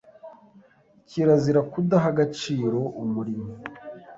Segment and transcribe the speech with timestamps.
[1.09, 3.51] Kirazira kudaha agaciro umurimo